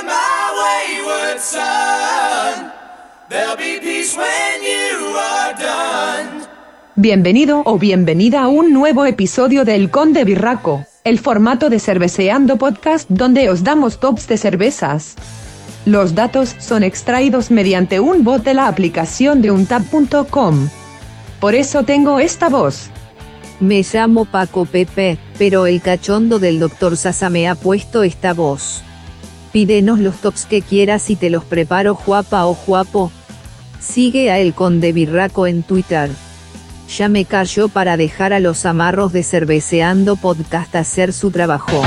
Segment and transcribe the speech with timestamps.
[0.00, 0.12] on my
[0.60, 2.72] wayward son.
[3.28, 6.46] There'll be peace when you are done.
[6.96, 13.08] Bienvenido o bienvenida a un nuevo episodio del Conde Birraco, el formato de Cerveceando Podcast
[13.08, 15.16] donde os damos tops de cervezas.
[15.86, 20.68] Los datos son extraídos mediante un bot de la aplicación de untap.com.
[21.40, 22.90] Por eso tengo esta voz.
[23.60, 26.96] Me llamo Paco Pepe, pero el cachondo del Dr.
[26.96, 28.82] Sasa me ha puesto esta voz.
[29.52, 33.10] Pídenos los tops que quieras y te los preparo guapa o guapo.
[33.80, 36.10] Sigue a El Conde Birraco en Twitter.
[36.96, 41.82] Ya me cayó para dejar a los amarros de Cerveceando Podcast hacer su trabajo.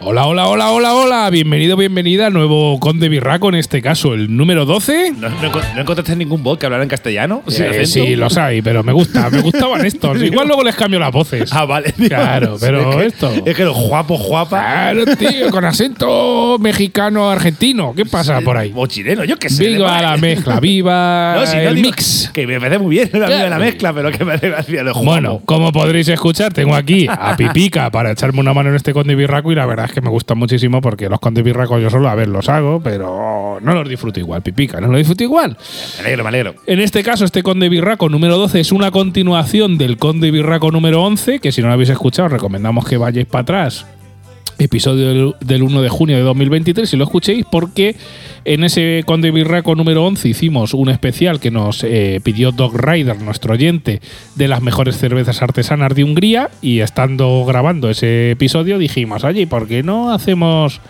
[0.00, 1.28] Hola, hola, hola, hola, hola.
[1.30, 5.12] Bienvenido, bienvenida a nuevo Conde Birraco, en este caso, el número 12.
[5.18, 7.42] ¿No, no, encont- no encontraste ningún bot que hablara en castellano?
[7.48, 10.22] ¿Sin Eh, sí, los hay, pero me gusta, me gustaban estos.
[10.22, 11.52] Igual luego les cambio las voces.
[11.52, 11.92] Ah, vale.
[11.92, 13.32] Claro, pero es que, esto.
[13.44, 14.60] Es que los guapos, guapa.
[14.60, 17.92] Claro, tío, con acento mexicano-argentino.
[17.94, 18.72] ¿Qué pasa por ahí?
[18.76, 19.66] O chileno, yo qué sé.
[19.66, 22.30] Viva la mezcla, viva No, si no el digo- mix.
[22.32, 23.50] Que me parece muy bien la, Claro.
[23.50, 27.36] la mezcla, pero que me hace gracia los Bueno, como podréis escuchar, tengo aquí a
[27.36, 30.10] Pipica para echarme una mano en este Conde Birraco y la verdad es que me
[30.10, 33.88] gusta muchísimo porque los Conde Birracos yo solo a ver los hago, pero no los
[33.88, 35.56] disfruto igual, Pipica, no los disfruto igual.
[35.96, 36.54] Me alegro, me alegro.
[36.66, 41.02] En este caso, este Conde Birraco número 12 es una continuación del Conde Birraco número
[41.02, 43.86] 11, que si no lo habéis escuchado, os recomendamos que vayáis para atrás.
[44.58, 47.94] Episodio del, del 1 de junio de 2023, si lo escuchéis, porque
[48.44, 53.20] en ese Conde Birraco número 11 hicimos un especial que nos eh, pidió Dog Rider,
[53.20, 54.00] nuestro oyente,
[54.34, 56.50] de las mejores cervezas artesanas de Hungría.
[56.60, 60.80] Y estando grabando ese episodio, dijimos, oye, ¿por qué no hacemos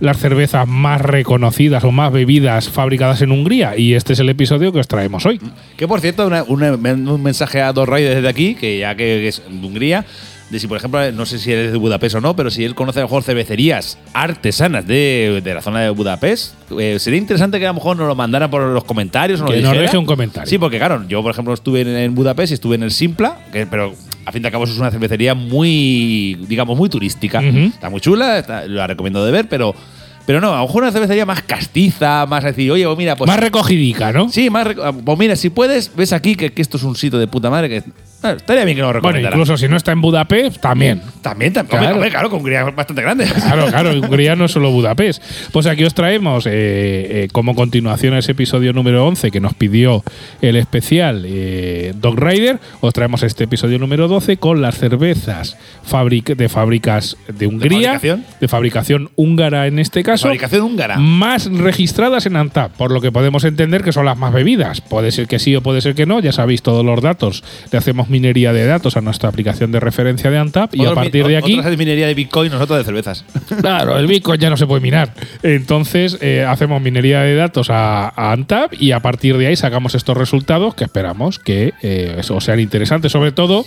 [0.00, 3.76] las cervezas más reconocidas o más bebidas fabricadas en Hungría?
[3.76, 5.40] Y este es el episodio que os traemos hoy.
[5.76, 9.66] Que por cierto, un mensaje a Dos Reyes desde aquí, que ya que es de
[9.66, 10.04] Hungría,
[10.52, 12.74] de si por ejemplo, no sé si eres de Budapest o no, pero si él
[12.74, 17.58] conoce a lo mejor cervecerías artesanas de, de la zona de Budapest, eh, sería interesante
[17.58, 20.04] que a lo mejor nos lo mandaran por los comentarios o Que nos deje un
[20.06, 20.48] comentario.
[20.48, 23.38] Sí, porque claro, yo por ejemplo estuve en, en Budapest y estuve en el Simpla,
[23.50, 23.94] que, pero
[24.26, 27.40] a fin de cabo es una cervecería muy, digamos, muy turística.
[27.40, 29.74] Está muy chula, está- la recomiendo de ver, pero,
[30.26, 33.26] pero no, a lo mejor una cervecería más castiza, más decir, oye, pues mira, pues
[33.26, 34.28] más recogidica, ¿no?
[34.28, 34.68] Sí, más
[35.04, 37.68] pues mira, si puedes, ves aquí que, que esto es un sitio de puta madre
[37.68, 37.82] que
[38.24, 41.02] eh, estaría bien que lo Bueno, incluso si no está en Budapest, también.
[41.22, 41.94] también, también, Claro.
[41.96, 43.26] hombre, claro, con Hungría es bastante grande.
[43.42, 45.22] Claro, claro, Hungría no es solo Budapest.
[45.52, 49.54] Pues aquí os traemos, eh, eh, como continuación a ese episodio número 11 que nos
[49.54, 50.02] pidió
[50.40, 55.56] el especial eh, Dog Rider, os traemos este episodio número 12 con las cervezas
[55.88, 58.24] fabric- de fábricas de Hungría, fabricación?
[58.40, 60.96] de fabricación húngara en este caso, Fabricación húngara.
[60.98, 64.80] más registradas en ANTAP, por lo que podemos entender que son las más bebidas.
[64.80, 67.42] Puede ser que sí o puede ser que no, ya sabéis todos los datos.
[67.70, 71.26] Le hacemos minería de datos a nuestra aplicación de referencia de ANTAP y a partir
[71.26, 71.58] de aquí...
[71.58, 73.24] Otros minería de Bitcoin, nosotros de cervezas.
[73.60, 75.12] Claro, el Bitcoin ya no se puede minar.
[75.42, 79.94] Entonces eh, hacemos minería de datos a, a Antap y a partir de ahí sacamos
[79.94, 83.64] estos resultados que esperamos que eh, eso sean interesantes, sobre todo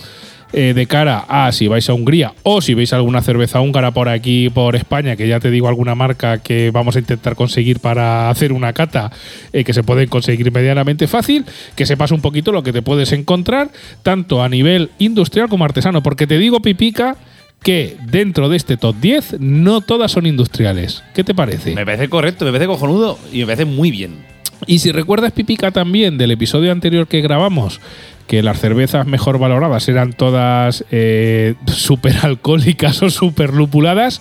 [0.52, 4.08] eh, de cara a si vais a Hungría o si veis alguna cerveza húngara por
[4.08, 8.30] aquí, por España, que ya te digo alguna marca que vamos a intentar conseguir para
[8.30, 9.10] hacer una cata
[9.52, 13.12] eh, que se puede conseguir medianamente fácil, que sepas un poquito lo que te puedes
[13.12, 13.70] encontrar,
[14.02, 17.16] tanto a nivel industrial como artesano, porque te digo, Pipica,
[17.62, 21.02] que dentro de este top 10 no todas son industriales.
[21.14, 21.74] ¿Qué te parece?
[21.74, 24.24] me parece correcto, me parece cojonudo y me parece muy bien.
[24.66, 27.80] Y si recuerdas, Pipica, también del episodio anterior que grabamos,
[28.26, 34.20] que las cervezas mejor valoradas eran todas eh, súper alcohólicas o súper lupuladas,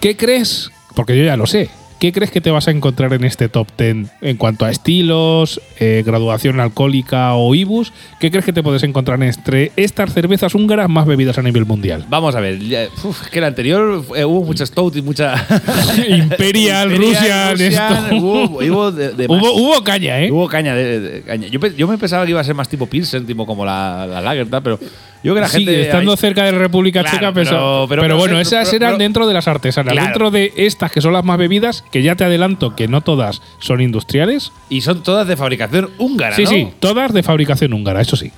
[0.00, 0.70] ¿qué crees?
[0.94, 1.70] Porque yo ya lo sé.
[2.04, 5.58] ¿Qué crees que te vas a encontrar en este top 10 en cuanto a estilos,
[5.80, 7.94] eh, graduación alcohólica o ibus?
[8.20, 12.04] ¿Qué crees que te puedes encontrar entre estas cervezas húngaras más bebidas a nivel mundial?
[12.10, 15.34] Vamos a ver, ya- uf, es que el anterior eh, hubo mucha stout y mucha.
[16.06, 17.82] Imperial, Russian, esto.
[18.16, 19.40] Hubo, hubo de- de más.
[19.40, 20.30] Hubo, hubo caña, ¿eh?
[20.30, 21.48] Hubo caña de, caña.
[21.48, 24.20] Yo, yo me pensaba que iba a ser más tipo Pilsen, tipo como la, la
[24.20, 24.78] Lager, tal, pero
[25.24, 25.80] yo creo que la Sí, gente.
[25.82, 28.98] estando cerca de la República Claro, Checa, pero- pensaba- pero- pero, pero- bueno, esas eran
[28.98, 29.92] dentro de las artesanas.
[29.92, 30.06] Claro.
[30.06, 33.42] Dentro de estas que son las más bebidas, que ya te adelanto que no todas
[33.58, 34.52] son industriales.
[34.68, 36.50] Y son todas de fabricación húngara, sí, ¿no?
[36.50, 38.30] sí, todas de fabricación húngara, eso sí.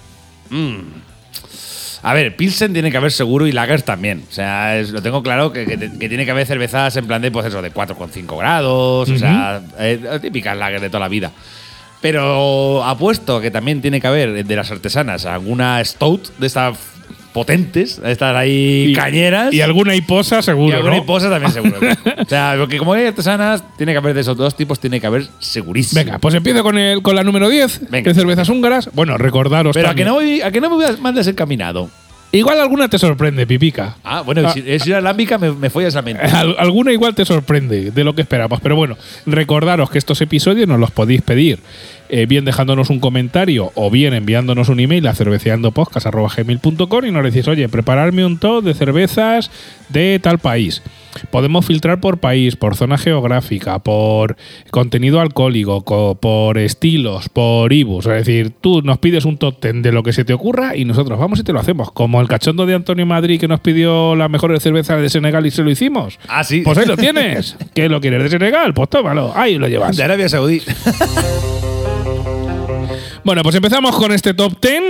[2.02, 4.22] A ver, Pilsen tiene que haber seguro y Lagers también.
[4.30, 7.20] O sea, es- lo tengo claro que, que- que tiene que haber cervezas en plan
[7.20, 9.10] de, pues eso, de 4,5 grados.
[9.10, 11.32] O sea, eh, típicas Lagers de toda la vida.
[12.12, 16.78] Pero apuesto que también tiene que haber de las artesanas alguna Stout de estas
[17.32, 19.52] potentes, de estas ahí cañeras.
[19.52, 20.76] Y alguna hiposa, Y seguro.
[20.76, 21.02] alguna ¿no?
[21.02, 21.78] hiposa también seguro.
[22.18, 25.06] o sea, porque como hay artesanas, tiene que haber de esos dos tipos, tiene que
[25.06, 26.02] haber segurísimo.
[26.02, 28.08] Venga, pues empiezo con, el, con la número 10 Venga.
[28.10, 28.88] de cervezas húngaras.
[28.94, 31.26] Bueno, recordaros Pero a que, también- no voy, a que no me voy a- mandes
[31.26, 31.90] encaminado.
[32.32, 33.96] Igual alguna te sorprende, Pipica.
[34.02, 36.22] Ah, bueno, Ah, si es inalámbica, me, me follas la mente.
[36.26, 38.60] Al- alguna igual te sorprende de lo que esperamos.
[38.62, 41.60] Pero bueno, recordaros que estos episodios nos los podéis pedir
[42.08, 47.48] eh, bien dejándonos un comentario o bien enviándonos un email a cerveceandopodcast.gmail.com y nos decís,
[47.48, 49.50] oye, prepararme un top de cervezas
[49.88, 50.82] de tal país.
[51.30, 54.36] Podemos filtrar por país, por zona geográfica, por
[54.70, 58.04] contenido alcohólico, co- por estilos, por IBUs.
[58.06, 60.84] Es decir, tú nos pides un top 10 de lo que se te ocurra y
[60.84, 61.90] nosotros vamos y te lo hacemos.
[61.92, 65.50] Como el cachondo de Antonio Madrid que nos pidió las mejores cervezas de Senegal y
[65.50, 66.18] se lo hicimos.
[66.28, 66.60] Ah, sí.
[66.62, 67.56] Pues ahí lo tienes.
[67.74, 68.74] ¿Qué lo quieres de Senegal?
[68.74, 69.32] Pues tómalo.
[69.34, 69.96] Ahí lo llevas.
[69.96, 70.60] De Arabia Saudí.
[73.24, 74.82] Bueno, pues empezamos con este top 10.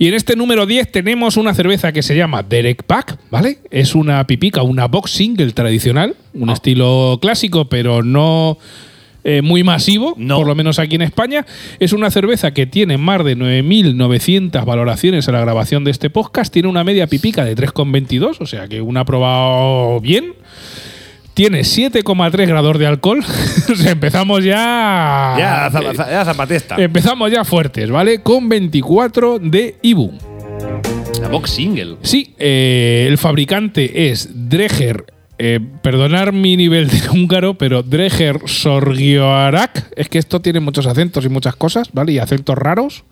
[0.00, 3.58] Y en este número 10 tenemos una cerveza que se llama Derek Pack, ¿vale?
[3.70, 6.52] Es una pipica, una box single tradicional, un Ah.
[6.52, 8.58] estilo clásico, pero no
[9.24, 10.36] eh, muy masivo, No.
[10.38, 11.44] por lo menos aquí en España.
[11.80, 16.52] Es una cerveza que tiene más de 9.900 valoraciones en la grabación de este podcast.
[16.52, 20.32] Tiene una media pipica de 3,22, o sea que una ha probado bien.
[21.38, 23.24] Tiene 7,3 grados de alcohol.
[23.86, 25.36] empezamos ya.
[25.38, 25.70] Ya,
[26.10, 26.74] ya zapatesta.
[26.76, 28.24] Empezamos ya fuertes, ¿vale?
[28.24, 30.14] Con 24 de IBU.
[31.22, 31.94] La box single.
[32.02, 35.04] Sí, eh, el fabricante es Dreger.
[35.38, 39.92] eh, perdonar mi nivel de húngaro, pero Dreger Sorgioarak.
[39.94, 42.10] Es que esto tiene muchos acentos y muchas cosas, ¿vale?
[42.10, 43.04] Y acentos raros.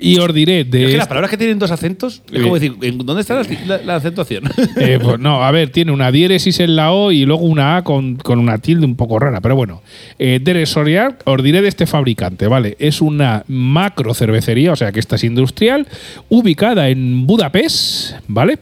[0.00, 0.64] Y os diré de.
[0.64, 2.42] Es que este- las palabras que tienen dos acentos, es Eh.
[2.42, 4.44] como decir, ¿en ¿dónde está la, la- la acentuación?
[4.76, 7.84] Eh, pues no, a ver, tiene una diéresis en la O y luego una A
[7.84, 9.82] con, con una tilde un poco rara, pero bueno.
[10.18, 12.76] Eh, Dere Soriar, os diré de este fabricante, ¿vale?
[12.78, 15.86] Es una macro cervecería, o sea que esta es industrial,
[16.28, 18.58] ubicada en Budapest, ¿vale?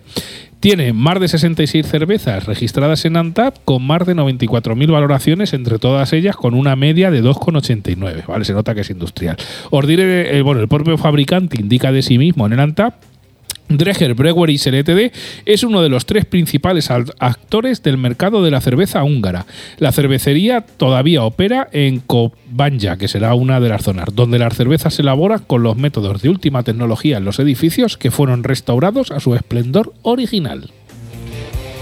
[0.60, 6.12] Tiene más de 66 cervezas registradas en Antap con más de 94.000 valoraciones entre todas
[6.12, 8.44] ellas con una media de 2,89, ¿vale?
[8.44, 9.36] Se nota que es industrial.
[9.70, 12.94] Os diré, eh, bueno, el propio fabricante indica de sí mismo en el Antap
[13.68, 15.12] Dreger Breweries Ltd
[15.44, 19.46] es uno de los tres principales al- actores del mercado de la cerveza húngara.
[19.78, 24.94] La cervecería todavía opera en Kobanja, que será una de las zonas, donde las cervezas
[24.94, 29.20] se elaboran con los métodos de última tecnología en los edificios que fueron restaurados a
[29.20, 30.70] su esplendor original.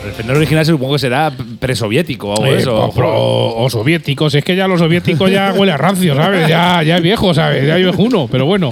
[0.02, 2.76] El esplendor original supongo que será presoviético o Eh, eso.
[2.76, 6.48] o, o- o soviéticos, es que ya los soviéticos ya huele a rancio, ¿sabes?
[6.48, 7.66] Ya, ya es viejo, ¿sabes?
[7.66, 8.70] Ya es viejuno, pero bueno.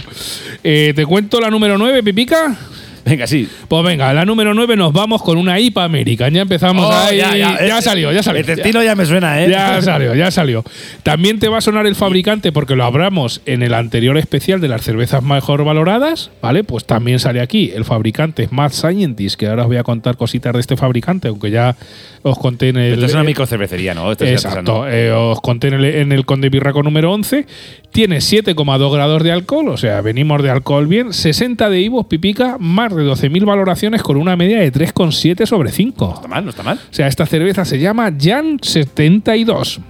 [0.63, 2.57] Eh, ¿Te cuento la número 9, Pipica?
[3.05, 3.49] Venga, sí.
[3.69, 6.33] Pues venga, la número 9 nos vamos con una IPA American.
[6.33, 7.19] Ya empezamos Oh, ahí.
[7.19, 8.41] Ya, eh, salió, ya salió.
[8.41, 9.51] El destino ya me suena, ¿eh?
[9.51, 10.65] Ya salió, ya salió.
[11.03, 14.69] También te va a sonar el fabricante porque lo hablamos en el anterior especial de
[14.69, 16.65] las cervezas mejor valoradas, ¿vale?
[16.65, 20.55] Pues también sale aquí el fabricante Mad Scientist, que ahora os voy a contar cositas
[20.55, 21.77] de este fabricante, aunque ya
[22.23, 22.95] os conté en el.
[22.95, 24.13] Esto es una microcervecería, ¿no?
[24.13, 27.47] Esto es Exacto, eh, os conté en el, en el Conde Birraco número 11.
[27.93, 31.13] Tiene 7,2 grados de alcohol, o sea, venimos de alcohol bien.
[31.13, 36.07] 60 de IVOS pipica, más de 12.000 valoraciones con una media de 3,7 sobre 5.
[36.07, 36.79] No está mal, no está mal.
[36.79, 39.81] O sea, esta cerveza se llama Jan 72.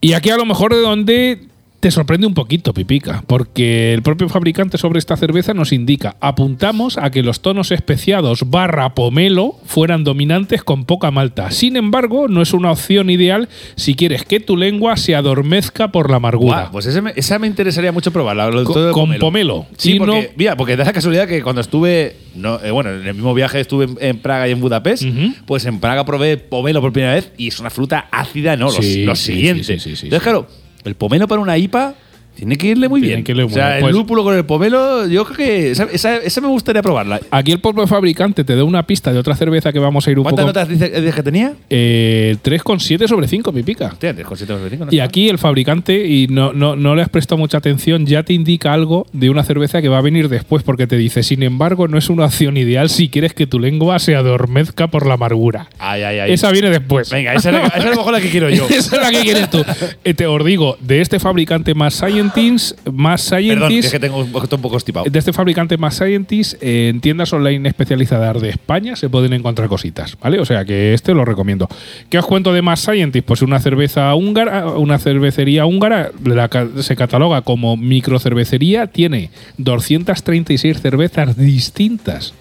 [0.00, 1.48] Y aquí a lo mejor de donde
[1.80, 6.98] te sorprende un poquito, Pipica, porque el propio fabricante sobre esta cerveza nos indica, apuntamos
[6.98, 11.50] a que los tonos especiados barra pomelo fueran dominantes con poca malta.
[11.50, 16.10] Sin embargo, no es una opción ideal si quieres que tu lengua se adormezca por
[16.10, 16.60] la amargura.
[16.62, 18.50] Guau, pues ese me- esa me interesaría mucho probarla.
[18.92, 19.66] Con- pomelo.
[19.76, 22.90] Sí, Y porque, no- mira, porque da la casualidad que cuando estuve, no, eh, bueno,
[22.90, 25.04] en el mismo viaje estuve en, en Praga y en Budapest,
[25.46, 28.66] pues en Praga probé pomelo por primera vez y es una fruta ácida, ¿no?
[28.66, 29.62] Lo, Sí, lo sí, siguiente.
[29.64, 30.46] sí, sí, sí, sí, Entonces, claro,
[30.86, 31.94] el pomelo para una IPA
[32.36, 33.24] tiene que irle muy Tiene bien.
[33.24, 36.16] que irle o sea, el Pues- lúpulo con el pomelo, yo creo que esa, esa-
[36.18, 37.18] esa me gustaría probarla.
[37.30, 40.18] Aquí el propio fabricante te da una pista de otra cerveza que vamos a ir
[40.18, 40.48] un ¿Cuántas poco.
[40.58, 41.54] notas dice, dice que tenía?
[41.70, 43.86] Eh, 3,7 sobre 5, Pipica.
[43.86, 44.92] Hostia, 3,7 sobre 5, ¿no?
[44.92, 48.32] Y aquí el fabricante, y no, no, no le has prestado mucha atención, ya te
[48.34, 51.88] indica algo de una cerveza que va a venir después, porque te dice, sin embargo,
[51.88, 55.68] no es una opción ideal si quieres que tu lengua se adormezca por la amargura.
[55.78, 56.32] Ay, ay, ay.
[56.32, 57.10] Esa viene después.
[57.10, 58.66] Venga, esa es, la, esa es a lo mejor la que quiero yo.
[58.70, 59.64] Esa es la que quieres tú.
[60.04, 64.00] Eh, te os digo, de este fabricante más Scientist, más Perdón, que es Scientist, que
[64.00, 65.06] tengo un un poco estipado.
[65.08, 69.68] de este fabricante más Scientist, eh, en tiendas online especializadas de España se pueden encontrar
[69.68, 70.40] cositas, ¿vale?
[70.40, 71.68] O sea que este lo recomiendo.
[72.08, 73.26] ¿Qué os cuento de más Scientist?
[73.26, 76.48] Pues una cerveza húngara, una cervecería húngara, la
[76.80, 82.34] se cataloga como microcervecería, tiene 236 cervezas distintas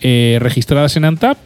[0.00, 1.38] eh, registradas en Antap.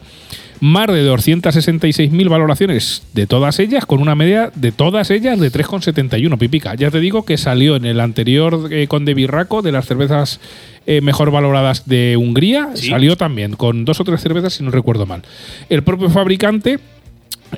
[0.61, 6.37] Más de 266.000 valoraciones de todas ellas, con una media de todas ellas de 3,71
[6.37, 6.75] pipica.
[6.75, 10.41] Ya te digo que salió en el anterior eh, Conde Birraco de las cervezas
[10.85, 12.71] eh, mejor valoradas de Hungría.
[12.73, 12.89] Sí.
[12.89, 15.21] Salió también con dos o tres cervezas, si no recuerdo mal.
[15.69, 16.79] El propio fabricante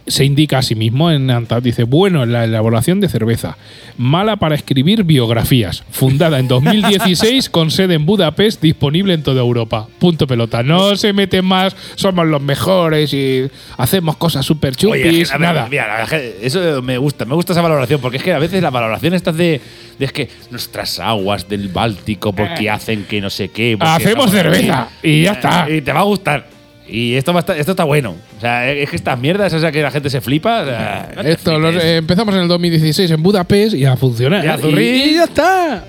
[0.07, 3.57] se indica a sí mismo en Antap, dice, bueno en la elaboración de cerveza,
[3.97, 9.87] mala para escribir biografías, fundada en 2016 con sede en Budapest, disponible en toda Europa.
[9.99, 10.63] Punto pelota.
[10.63, 15.67] No se meten más, somos los mejores y hacemos cosas súper Oye, chupis, nada.
[15.69, 16.03] mira,
[16.41, 19.31] eso me gusta, me gusta esa valoración, porque es que a veces la valoración está
[19.31, 19.61] de,
[19.99, 23.73] de es que nuestras aguas del Báltico, porque hacen que no sé qué.
[23.73, 23.77] Eh.
[23.79, 25.09] Hacemos cerveza aquí.
[25.09, 25.69] y ya está.
[25.69, 26.60] Y te va a gustar.
[26.91, 28.15] Y esto, va a estar- esto está bueno.
[28.37, 30.61] O sea, es que estas mierdas, o sea, que la gente se flipa.
[30.61, 34.43] o sea, no te Esto eh, empezamos en el 2016 en Budapest y a funcionar.
[34.43, 34.95] Y a zurrir.
[35.07, 35.85] y ya está.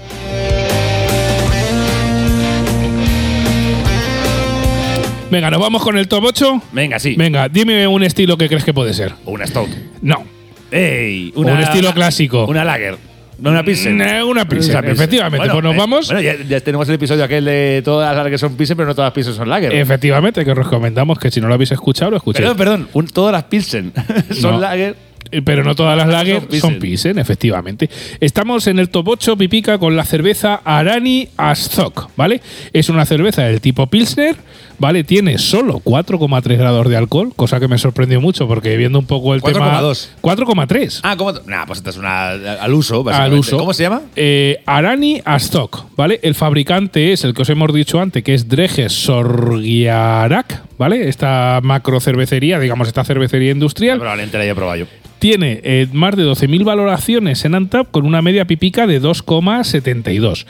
[5.31, 6.63] Venga, nos vamos con el top 8.
[6.73, 7.15] Venga, sí.
[7.17, 9.13] Venga, dime un estilo que crees que puede ser.
[9.25, 9.71] Una Stout.
[10.03, 10.25] No.
[10.71, 11.33] ¡Ey!
[11.35, 12.45] Un estilo clásico.
[12.47, 12.99] Una Lager.
[13.43, 13.97] No una Pilsen.
[13.99, 15.49] Mm, una Pilsen, Una efectivamente.
[15.51, 16.07] Pues nos eh, vamos.
[16.07, 18.95] Bueno, ya, ya tenemos el episodio aquel de todas las que son Pilsen, pero no
[18.95, 19.75] todas las Pilsen son Lager.
[19.75, 22.43] Efectivamente, que os recomendamos que si no lo habéis escuchado, lo escuchéis.
[22.43, 22.89] Perdón, perdón.
[22.93, 23.93] un- todas las Pilsen
[24.41, 24.61] son No.
[24.61, 24.95] Lager.
[25.31, 27.89] Eh, Pero no todas las lager Son Pilsen, efectivamente.
[28.21, 32.41] Estamos en el top 8 pipica con la cerveza Arani Azok, ¿vale?
[32.73, 34.37] Es una cerveza del tipo Pilsner,
[34.79, 35.05] ¿vale?
[35.05, 39.35] Tiene solo 4,3 grados de alcohol, cosa que me sorprendió mucho porque viendo un poco
[39.35, 39.53] el 4,2.
[39.53, 40.35] tema.
[40.37, 41.01] 4,3.
[41.03, 41.33] Ah, ¿cómo?
[41.47, 43.39] Nah, pues esta es una al uso, al básicamente.
[43.39, 43.57] uso.
[43.59, 44.03] ¿Cómo se llama?
[44.17, 46.21] Eh, Arani Azok, ¿vale?
[46.23, 51.09] El fabricante es el que os hemos dicho antes, que es Dreges Sorgiarak, ¿vale?
[51.09, 53.99] Esta macro cervecería, digamos, esta cervecería industrial.
[53.99, 54.87] Probablemente la haya probado yo.
[55.19, 60.47] Tiene eh, más de 12.000 valoraciones en Antap con una media pipica de 2,72.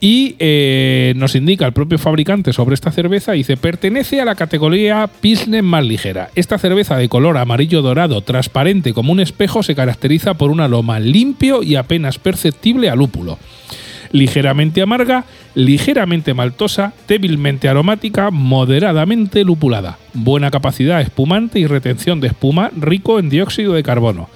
[0.00, 5.08] Y eh, nos indica el propio fabricante sobre esta cerveza, dice, pertenece a la categoría
[5.20, 6.28] Pilsner más ligera.
[6.34, 11.00] Esta cerveza de color amarillo dorado, transparente como un espejo, se caracteriza por un aroma
[11.00, 13.38] limpio y apenas perceptible a lúpulo.
[14.12, 15.24] Ligeramente amarga,
[15.56, 19.98] ligeramente maltosa, débilmente aromática, moderadamente lupulada.
[20.12, 24.28] Buena capacidad espumante y retención de espuma, rico en dióxido de carbono.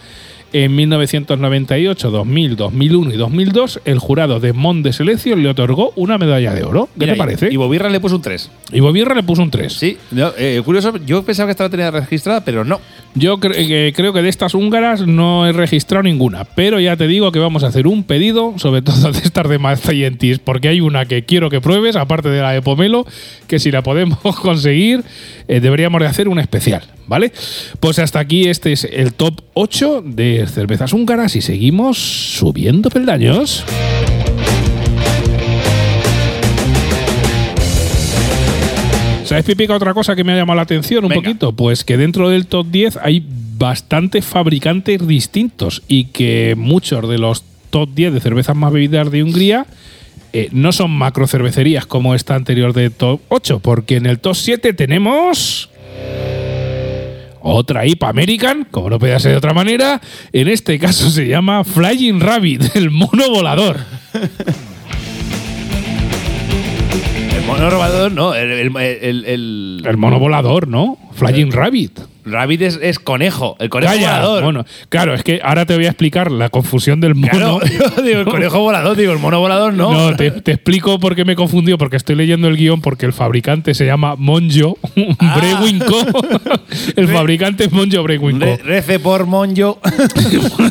[0.53, 6.19] En 1998, 2000, 2001 y 2002, el jurado de Mont de Selección le otorgó una
[6.19, 6.89] medalla de oro.
[6.95, 7.53] ¿Qué Mira, te parece?
[7.53, 8.51] Y Bobirra le puso un 3.
[8.73, 9.73] Y Bobierra le puso un 3.
[9.73, 12.81] Sí, no, eh, curioso, yo pensaba que esta la tenía registrada, pero no.
[13.15, 17.07] Yo cre- que creo que de estas húngaras no he registrado ninguna, pero ya te
[17.07, 20.69] digo que vamos a hacer un pedido, sobre todo de estas de Mad Scientist, porque
[20.69, 23.07] hay una que quiero que pruebes, aparte de la de Pomelo,
[23.47, 25.05] que si la podemos conseguir,
[25.49, 27.33] eh, deberíamos de hacer un especial, ¿vale?
[27.81, 33.65] Pues hasta aquí este es el top 8 de cervezas húngaras y seguimos subiendo peldaños.
[39.25, 41.23] ¿Sabes, Pipica, otra cosa que me ha llamado la atención un Venga.
[41.23, 41.53] poquito?
[41.53, 43.25] Pues que dentro del top 10 hay
[43.59, 49.23] bastantes fabricantes distintos y que muchos de los top 10 de cervezas más bebidas de
[49.25, 49.67] Hungría
[50.33, 54.37] eh, no son macro cervecerías como esta anterior de top 8, porque en el top
[54.37, 55.71] 7 tenemos
[57.43, 60.01] otra IPA American, como no podía ser de otra manera.
[60.33, 63.79] En este caso se llama Flying Rabbit, el mono volador.
[67.61, 68.35] Mono robador, no.
[68.35, 70.99] El, el, el, el- El mono volador, ¿no?
[71.15, 72.01] Flying Rabbit.
[72.23, 73.57] Rabbit es, es conejo.
[73.59, 74.43] El conejo Calla, volador.
[74.45, 74.65] mono.
[74.91, 77.31] Claro, es que ahora te voy a explicar la confusión del mono.
[77.33, 77.61] Claro,
[77.97, 79.93] yo digo el conejo volador, digo el mono volador, no.
[80.11, 83.13] No, te, te explico por qué me confundió, porque estoy leyendo el guion, porque el
[83.13, 84.79] fabricante se llama Monjo
[85.19, 85.39] Ah.
[85.39, 85.97] Brewinco.
[86.97, 88.45] el fabricante es Monjo Brewinco.
[88.45, 89.81] Re- Rece por Monjo.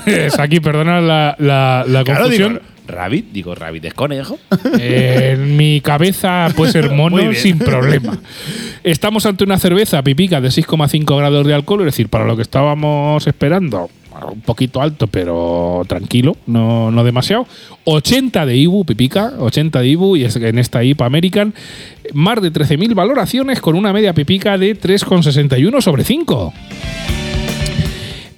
[0.05, 2.61] es aquí, perdona la, la- la Claro, digo, confusión.
[2.89, 4.37] Rabbit, digo, Rabbit es conejo.
[4.79, 8.17] Eh, en mi cabeza puede ser mono sin problema.
[8.83, 12.41] Estamos ante una cerveza pipica de 6,5 grados de alcohol, es decir, para lo que
[12.41, 13.89] estábamos esperando,
[14.31, 17.47] un poquito alto, pero tranquilo, no, no demasiado.
[17.85, 21.53] 80 de IBU, pipica, 80 de IBU, y es que en esta IPA American,
[22.13, 26.53] más de 13.000 valoraciones con una media pipica de 3,61 sobre 5.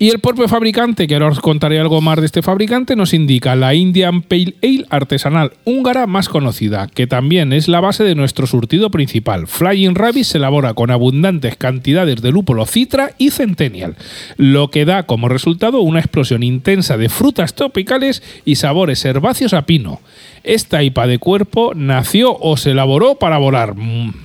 [0.02, 3.56] Y el propio fabricante, que ahora os contaré algo más de este fabricante, nos indica
[3.56, 8.48] la Indian Pale Ale artesanal húngara más conocida, que también es la base de nuestro
[8.48, 9.46] surtido principal.
[9.46, 13.96] Flying Rabbit se elabora con abundantes cantidades de lúpulo citra y centennial,
[14.38, 19.68] lo que da como resultado una explosión intensa de frutas tropicales y sabores herbáceos a
[19.68, 20.02] pino.
[20.44, 23.76] Esta IPA de cuerpo nació o se elaboró para volar.
[23.76, 24.16] Mm.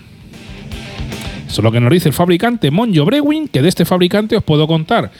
[1.49, 4.42] Eso es lo que nos dice el fabricante Monjo Brewing, que de este fabricante os
[4.42, 5.12] puedo contar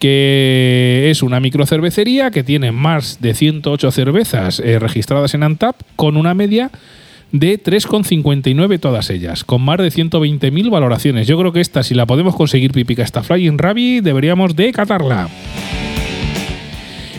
[0.00, 6.16] que es una microcervecería que tiene más de 108 cervezas eh, registradas en Antap con
[6.16, 6.70] una media
[7.32, 11.28] de 3,59 todas ellas, con más de 120.000 valoraciones.
[11.28, 15.28] Yo creo que esta, si la podemos conseguir pipica, esta Flying Rabbit, deberíamos de catarla.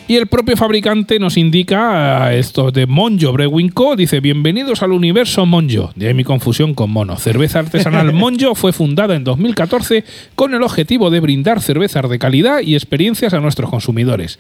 [0.08, 3.96] Y el propio fabricante nos indica a esto de Monjo Brewing Co.
[3.96, 5.91] Dice: Bienvenidos al universo Monjo.
[5.96, 7.17] De ahí mi confusión con mono.
[7.17, 10.03] Cerveza artesanal Monjo fue fundada en 2014
[10.36, 14.38] con el objetivo de brindar cervezas de calidad y experiencias a nuestros consumidores.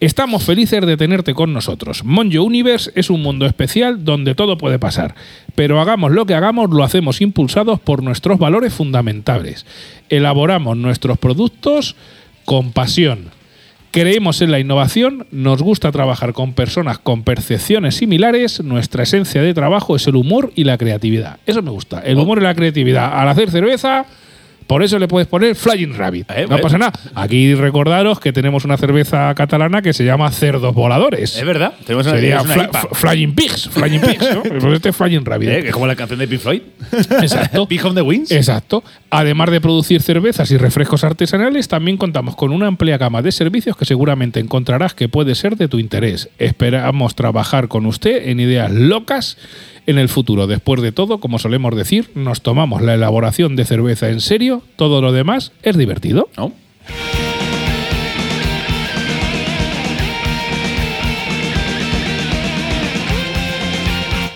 [0.00, 2.04] Estamos felices de tenerte con nosotros.
[2.04, 5.14] Monjo Universe es un mundo especial donde todo puede pasar,
[5.54, 9.66] pero hagamos lo que hagamos, lo hacemos impulsados por nuestros valores fundamentales.
[10.08, 11.96] Elaboramos nuestros productos
[12.46, 13.39] con pasión.
[13.92, 19.52] Creemos en la innovación, nos gusta trabajar con personas con percepciones similares, nuestra esencia de
[19.52, 21.40] trabajo es el humor y la creatividad.
[21.44, 23.12] Eso me gusta, el humor y la creatividad.
[23.12, 24.06] Al hacer cerveza,
[24.70, 26.30] por eso le puedes poner Flying Rabbit.
[26.30, 26.60] Eh, no eh.
[26.60, 26.92] pasa nada.
[27.16, 31.36] Aquí recordaros que tenemos una cerveza catalana que se llama Cerdos Voladores.
[31.36, 31.74] Es verdad.
[31.84, 34.42] Tenemos una, Sería una Flying Pigs, Flying Pigs, ¿no?
[34.60, 35.48] Pues este es Flying Rabbit.
[35.48, 36.62] Eh, que es como la canción de Pink Floyd.
[36.92, 37.66] Exacto.
[37.68, 38.30] Pig on the Wings.
[38.30, 38.84] Exacto.
[39.10, 43.76] Además de producir cervezas y refrescos artesanales, también contamos con una amplia gama de servicios
[43.76, 46.28] que seguramente encontrarás que puede ser de tu interés.
[46.38, 49.36] Esperamos trabajar con usted en ideas locas
[49.86, 50.46] en el futuro.
[50.46, 55.00] Después de todo, como solemos decir, nos tomamos la elaboración de cerveza en serio, todo
[55.00, 56.28] lo demás es divertido.
[56.36, 56.52] ¿No?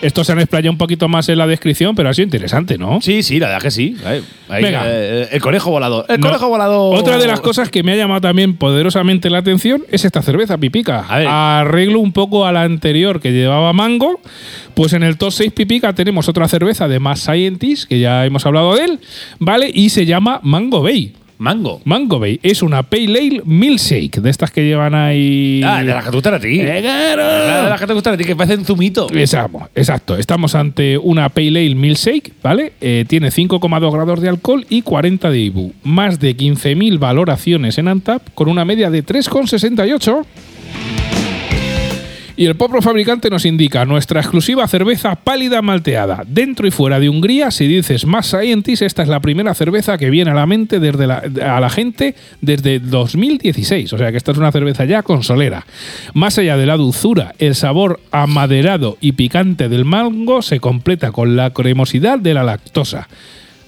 [0.05, 2.99] Esto se han explayado un poquito más en la descripción, pero ha sido interesante, ¿no?
[3.01, 3.95] Sí, sí, la verdad que sí.
[4.05, 4.83] Ahí- ahí, Venga.
[4.85, 6.05] eh, el conejo volador.
[6.09, 6.27] El No.
[6.27, 6.95] conejo volador.
[6.97, 10.57] Otra de las cosas que me ha llamado también poderosamente la atención es esta cerveza
[10.57, 11.05] pipica.
[11.09, 11.27] A ver.
[11.29, 14.19] Arreglo un poco a la anterior que llevaba mango.
[14.75, 18.45] Pues en el top 6 pipica tenemos otra cerveza de Mass Scientist, que ya hemos
[18.45, 18.99] hablado de él,
[19.39, 19.71] ¿vale?
[19.73, 21.13] Y se llama Mango Bay.
[21.37, 21.81] Mango.
[21.85, 25.61] Mango Bay es una Pale Ale Milkshake, de estas que llevan ahí.
[25.63, 26.59] Ah, de las que te gustan a ti.
[26.61, 27.23] ¡Eh, claro!
[27.23, 29.07] Ah, De las que te gustan a ti, que parecen zumito.
[29.13, 30.17] Exacto, exacto.
[30.17, 32.73] Estamos ante una Pale Ale Milkshake, ¿vale?
[32.81, 35.73] Eh, tiene 5,2 grados de alcohol y 40 de IBU.
[35.83, 40.25] Más de 15.000 valoraciones en Antap con una media de 3,68.
[42.37, 46.23] Y el propio fabricante nos indica nuestra exclusiva cerveza pálida malteada.
[46.27, 50.09] Dentro y fuera de Hungría, si dices más Scientist, esta es la primera cerveza que
[50.09, 53.93] viene a la mente desde la, a la gente desde 2016.
[53.93, 55.65] O sea que esta es una cerveza ya consolera.
[56.13, 61.37] Más allá de la dulzura, el sabor amaderado y picante del mango se completa con
[61.37, 63.07] la cremosidad de la lactosa.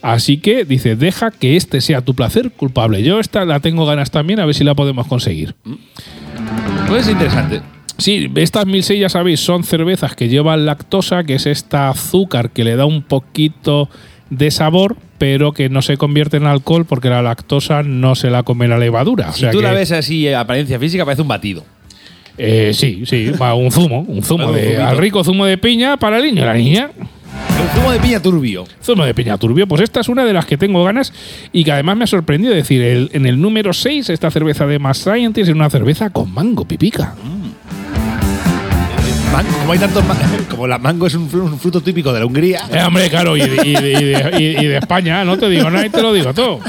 [0.01, 3.01] Así que dice, deja que este sea tu placer culpable.
[3.01, 5.55] Yo esta la tengo ganas también, a ver si la podemos conseguir.
[6.87, 7.61] Pues es interesante.
[7.97, 12.63] Sí, estas 1006 ya sabéis, son cervezas que llevan lactosa, que es esta azúcar que
[12.63, 13.89] le da un poquito
[14.29, 18.43] de sabor, pero que no se convierte en alcohol porque la lactosa no se la
[18.43, 19.29] come la levadura.
[19.29, 21.63] O Si tú la ves así, a apariencia física, parece un batido.
[22.37, 26.25] Eh, sí, sí, un zumo, un zumo de, al rico zumo de piña para el
[26.25, 26.91] niño y la niña.
[26.99, 28.65] Un zumo de piña turbio.
[28.83, 31.11] Zumo de piña turbio, pues esta es una de las que tengo ganas
[31.51, 32.51] y que además me ha sorprendido.
[32.53, 36.11] Es decir, el- en el número 6, esta cerveza de Mass Scientist es una cerveza
[36.11, 37.15] con mango pipica.
[39.31, 40.17] Mango, como hay tantos ma-
[40.49, 42.61] como la mango es un, fru- un fruto típico de la Hungría.
[42.71, 45.49] Eh, hombre, claro, y de, y de- y de- y- y de España, no te
[45.49, 46.59] digo nada y te lo digo todo.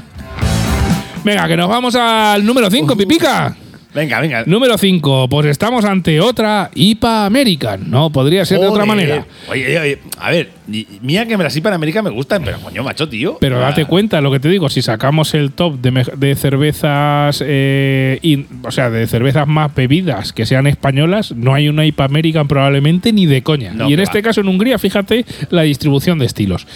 [1.25, 3.55] Venga, que nos vamos al número 5, pipica.
[3.95, 4.45] Venga, venga.
[4.47, 7.91] Número 5, pues estamos ante otra IPA American.
[7.91, 9.25] No, podría ser de otra manera.
[9.51, 12.43] Oye, oye, oye, a ver, y- mía que me las IPA en América me gustan,
[12.45, 13.39] pero coño, macho, tío.
[13.41, 18.19] Pero date cuenta, lo que te digo, si sacamos el top de, de cervezas, eh,
[18.23, 22.49] in- o sea, de cervezas más bebidas que sean españolas, no hay una IPA American
[22.49, 23.73] probablemente ni de coña.
[23.73, 24.23] No, y en este va.
[24.23, 26.67] caso en Hungría, fíjate la distribución de estilos.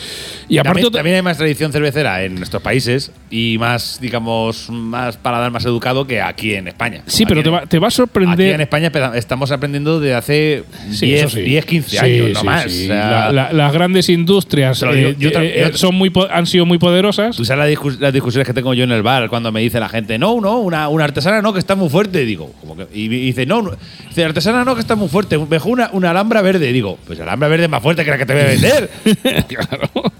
[0.48, 5.50] Y aparte, También, hay más tradición cervecera en nuestros países y más, digamos, más paladar
[5.50, 7.02] más educado que aquí en España.
[7.06, 8.54] sí, Aquí pero en- te va, te va a Aquí sorprender.
[8.54, 11.42] en España estamos aprendiendo de hace Sí, 10, eso sí.
[11.42, 12.66] 10, 15 Sí, años, no más.
[12.66, 16.10] O sea, La- la- las grandes industrias digo, eh, yo eh, yo- eh, son muy
[16.30, 17.36] han sido muy poderosas.
[17.36, 19.80] Tú sabes la discus- las discusiones que tengo yo en el bar cuando me dice
[19.80, 22.24] la gente, no, no, una, una artesana no, que está muy fuerte.
[22.24, 23.72] Digo, como que, y dice, no, no,
[24.08, 25.36] dice, artesana no, que está muy fuerte.
[25.38, 26.72] Mejor una, una alhambra verde.
[26.72, 28.90] Digo, pues alhambra verde es más fuerte que la que te voy a vender.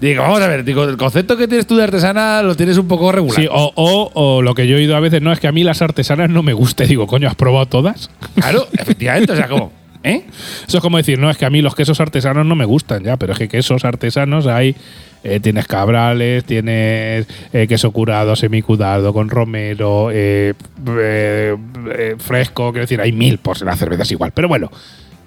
[0.01, 2.87] Digo, vamos a ver, digo, el concepto que tienes tú de artesana lo tienes un
[2.87, 3.39] poco regular.
[3.39, 5.51] Sí, o, o- o lo que yo he oído a veces, no, es que a
[5.53, 6.83] mí las artesanas no me gusta.
[6.83, 8.09] Digo, coño, ¿has probado todas?
[8.35, 9.71] Claro, efectivamente, o sea, como,
[10.03, 10.23] ¿eh?
[10.67, 13.03] Eso es como decir, no, es que a mí los quesos artesanos no me gustan
[13.03, 14.75] ya, pero es que quesos artesanos hay.
[15.23, 20.53] eh, tienes cabrales, tienes eh, queso curado, semicudado, con romero, eh,
[22.19, 24.31] fresco, quiero decir, hay mil por las cervezas igual.
[24.33, 24.69] Pero bueno,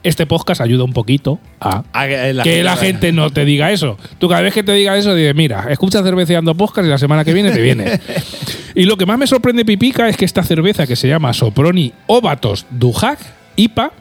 [0.03, 3.99] este podcast ayuda un poquito a que la que la gente no te diga eso.
[4.19, 7.25] Tú cada vez que te diga eso, dices, mira, escucha cerveceando podcast y la semana
[7.25, 8.01] que viene te viene.
[8.75, 11.93] y lo que más me sorprende, Pipica, es que esta cerveza que se llama Soproni
[12.07, 13.19] Ovatos Dujak
[13.57, 13.93] IPA,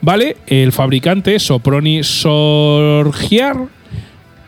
[0.00, 0.36] ¿vale?
[0.46, 3.56] El fabricante es Soproni Sorgiar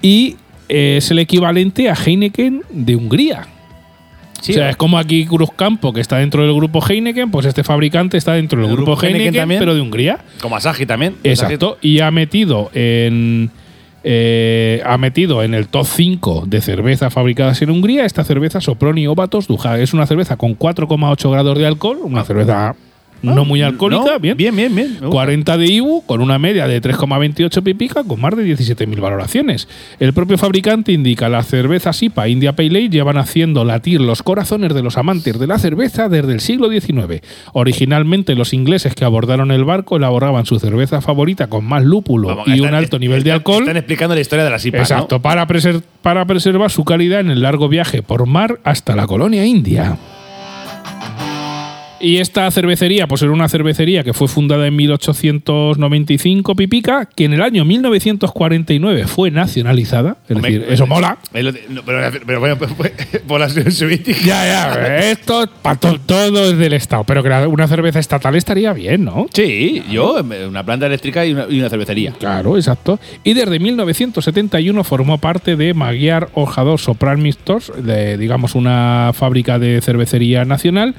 [0.00, 0.36] y
[0.68, 3.46] es el equivalente a Heineken de Hungría.
[4.40, 7.62] Sí, o sea, es como aquí Cruzcampo, que está dentro del grupo Heineken, pues este
[7.62, 9.60] fabricante está dentro del ¿El grupo, grupo Heineken Heineken, también?
[9.60, 10.18] pero de Hungría.
[10.40, 11.14] Como Asahi también.
[11.22, 11.78] Exacto.
[11.80, 13.50] Y ha metido en.
[14.02, 19.06] eh, ha metido en el top 5 de cervezas fabricadas en Hungría esta cerveza Soproni
[19.06, 19.78] Obatos Duja.
[19.78, 22.74] Es una cerveza con 4,8 grados de alcohol, una cerveza
[23.22, 24.36] no muy alcohólica, No, bien.
[24.36, 24.88] Bien, bien, bien.
[24.94, 25.10] me gusta.
[25.10, 29.68] 40 de IBU con una media de 3,28 pipica con más de 17.000 valoraciones.
[30.00, 34.74] El propio fabricante indica las cervezas IPA India Pale Ale llevan haciendo latir los corazones
[34.74, 37.20] de los amantes de la cerveza desde el siglo XIX.
[37.52, 42.48] Originalmente los ingleses que abordaron el barco elaboraban su cerveza favorita con más lúpulo Vamos,
[42.48, 43.62] y están- un alto nivel de alcohol.
[43.62, 44.78] Están explicando la historia de las IPA.
[44.78, 49.06] Exacto, para, preser- para preservar su calidad en el largo viaje por mar hasta la
[49.06, 49.96] colonia india.
[52.02, 57.32] Y esta cervecería, pues era una cervecería que fue fundada en 1895, Pipica, que en
[57.34, 60.16] el año 1949 fue nacionalizada.
[60.28, 61.18] Es Hombre, decir, eso mola.
[61.32, 61.52] Pero,
[62.26, 62.92] pero bueno, pues, pues,
[63.26, 64.18] por la Unión Soviética.
[64.24, 67.04] Ya, ya, esto pa' to- todo es del Estado.
[67.04, 69.26] Pero que una cerveza estatal estaría bien, ¿no?
[69.32, 70.16] Sí, yo,
[70.48, 72.12] una planta eléctrica y una, y una cervecería.
[72.18, 72.98] Claro, exacto.
[73.24, 79.80] Y desde 1971 formó parte de Magyar Orjador Sopran Mistors, de, digamos una fábrica de
[79.80, 80.94] cervecería nacional.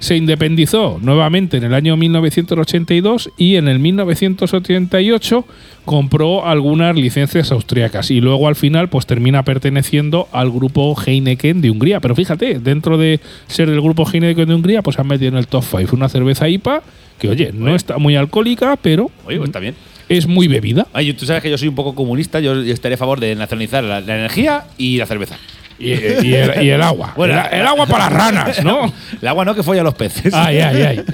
[0.00, 0.16] Se
[0.48, 5.44] independizó nuevamente en el año 1982 y en el 1988
[5.84, 11.70] compró algunas licencias austriacas y luego al final pues termina perteneciendo al grupo Heineken de
[11.70, 12.00] Hungría.
[12.00, 15.46] Pero fíjate, dentro de ser del grupo Heineken de Hungría pues han metido en el
[15.46, 16.82] top 5 una cerveza IPA
[17.18, 19.74] que oye, no está muy alcohólica, pero Oye, pues está bien.
[20.08, 20.86] es muy bebida.
[20.92, 23.84] Ay, tú sabes que yo soy un poco comunista, yo estaré a favor de nacionalizar
[23.84, 25.36] la, la energía y la cerveza.
[25.78, 27.12] Y, y el, y el agua.
[27.16, 28.92] Bueno, el, el agua para las ranas, ¿no?
[29.22, 30.34] El agua no que folla a los peces.
[30.34, 31.04] Ay, ay, ay.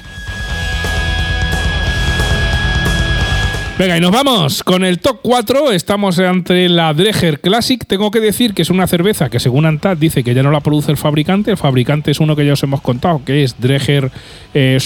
[3.77, 5.73] Venga, y nos vamos con el top 4.
[5.73, 7.85] Estamos ante la Dreger Classic.
[7.85, 10.61] Tengo que decir que es una cerveza que, según Antad, dice que ya no la
[10.61, 11.51] produce el fabricante.
[11.51, 14.13] El fabricante es uno que ya os hemos contado, que es Dreger
[14.55, 14.79] eh.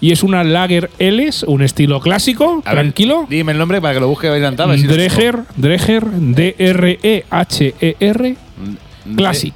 [0.00, 3.26] Y es una Lager Ls, un estilo clásico, A ver, tranquilo.
[3.30, 4.72] dime el nombre para que lo busque adelantado.
[4.76, 7.36] Dreger, Dreger, D-R-E-H-E-R,
[9.16, 9.54] Classic.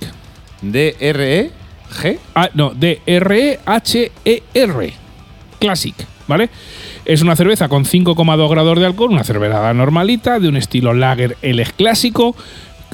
[0.63, 2.19] D-R-E-G.
[2.35, 4.15] Ah, no, D-R-E-H-E-R.
[5.59, 5.95] Classic,
[6.27, 6.51] ¿vale?
[7.05, 11.37] Es una cerveza con 5,2 grados de alcohol, una cerveza normalita, de un estilo lager
[11.43, 12.35] L clásico.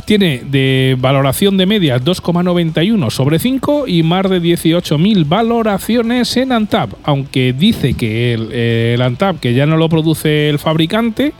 [0.04, 6.94] Tiene de valoración de media 2,91 sobre 5 y más de 18.000 valoraciones en Antap.
[7.04, 11.32] Aunque dice que el, el Antap, que ya no lo produce el fabricante,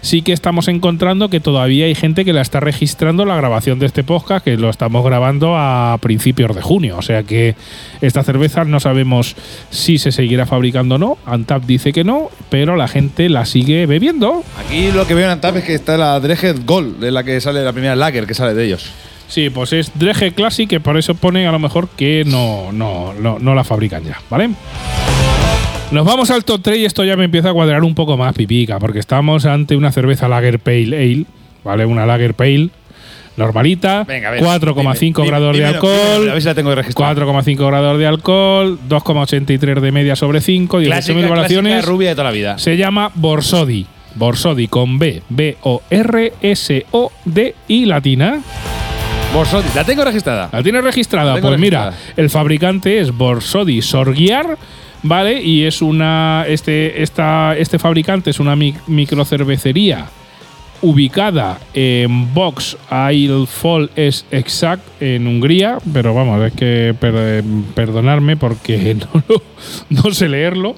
[0.00, 3.86] sí que estamos encontrando que todavía hay gente que la está registrando la grabación de
[3.86, 6.96] este podcast, que lo estamos grabando a principios de junio.
[6.98, 7.54] O sea que
[8.00, 9.36] esta cerveza no sabemos
[9.70, 11.18] si se seguirá fabricando o no.
[11.26, 14.42] Antap dice que no, pero la gente la sigue bebiendo.
[14.58, 17.40] Aquí lo que veo en Antap es que está la Dreged Gold, de la que
[17.40, 18.90] sale la primera Lager que sale de ellos.
[19.28, 23.14] Sí, pues es Dreje Classic, que por eso pone a lo mejor que no, no,
[23.14, 24.50] no, no la fabrican ya, ¿vale?
[25.90, 28.32] Nos vamos al top 3 y esto ya me empieza a cuadrar un poco más
[28.34, 31.24] pipica, porque estamos ante una cerveza Lager Pale Ale,
[31.64, 31.84] ¿vale?
[31.84, 32.68] Una Lager Pale
[33.36, 35.92] normalita, Venga, a ver, 4,5 dime, grados de alcohol.
[36.14, 37.14] dímelo, a ver si la tengo registrada.
[37.14, 41.84] 4,5 grados de alcohol, 2,83 de media sobre 5, 18.000 Clásica, clásica valoraciones.
[41.84, 42.58] rubia de toda la vida.
[42.58, 43.86] Se llama Borsodi.
[44.14, 46.74] Borsodi con B, B-O-R-S-O-D
[47.68, 48.40] y latina.
[49.34, 50.50] Borsodi, la tengo registrada.
[50.52, 51.30] ¿La tienes registrada?
[51.30, 54.58] La tengo Pues mira, el fabricante es Borsodi Sorgiar,
[55.02, 55.42] ¿vale?
[55.42, 56.44] Y es una.
[56.48, 60.06] Este, esta, este fabricante es una mi- microcervecería
[60.82, 62.76] ubicada en Box
[63.46, 69.42] Fall es exact en Hungría, pero vamos, es que per- perdonarme porque no, lo-
[69.90, 70.76] no sé leerlo.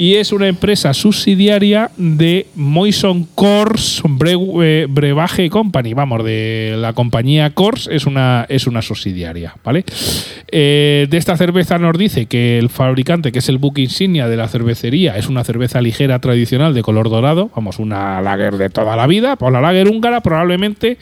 [0.00, 5.92] Y es una empresa subsidiaria de Moison Coors Bre- eh, Brebaje Company.
[5.92, 9.84] Vamos, de la compañía Coors es una, es una subsidiaria, ¿vale?
[10.50, 14.38] Eh, de esta cerveza nos dice que el fabricante, que es el buque insignia de
[14.38, 17.50] la cervecería, es una cerveza ligera tradicional de color dorado.
[17.54, 19.36] Vamos, una lager de toda la vida.
[19.36, 20.96] Pues la lager húngara probablemente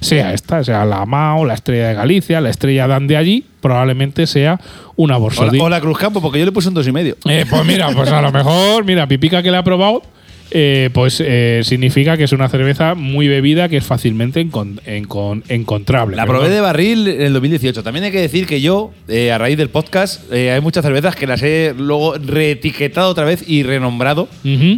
[0.00, 4.26] sea esta, sea la Mao, la Estrella de Galicia, la Estrella Dan de allí, probablemente
[4.26, 4.60] sea
[4.96, 5.58] una Borsodi.
[5.58, 7.16] Hola, hola Cruz Campo, porque yo le puse un dos y medio.
[7.24, 10.02] Eh, pues mira, pues a lo mejor, mira, Pipica que la ha probado,
[10.50, 15.42] eh, pues eh, significa que es una cerveza muy bebida que es fácilmente encon- encon-
[15.48, 16.16] encontrable.
[16.16, 16.40] La Perdón.
[16.42, 17.82] probé de barril en el 2018.
[17.82, 21.14] También hay que decir que yo, eh, a raíz del podcast, eh, hay muchas cervezas
[21.16, 24.28] que las he luego reetiquetado otra vez y renombrado.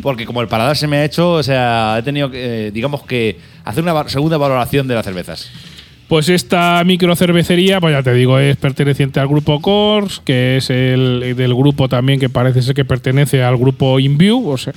[0.03, 3.03] Porque como el paladar se me ha hecho, o sea, he tenido que, eh, digamos
[3.05, 5.51] que, hacer una segunda valoración de las cervezas.
[6.09, 11.35] Pues esta microcervecería, pues ya te digo, es perteneciente al grupo Coors, que es el
[11.37, 14.73] del grupo también que parece ser que pertenece al grupo InView, o sea,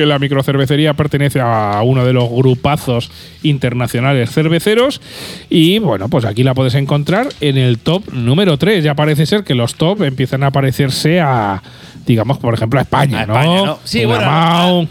[0.00, 3.10] que la microcervecería pertenece a uno de los grupazos
[3.42, 5.00] internacionales cerveceros.
[5.48, 8.82] Y bueno, pues aquí la puedes encontrar en el top número 3.
[8.82, 11.62] Ya parece ser que los top empiezan a parecerse a,
[12.06, 13.34] digamos, por ejemplo, a España, A ¿no?
[13.38, 13.78] España, ¿no?
[13.84, 14.88] Sí, bueno.